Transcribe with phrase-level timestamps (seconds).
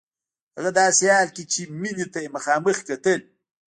[0.57, 3.19] هغه داسې حال کې چې مينې ته يې مخامخ کتل.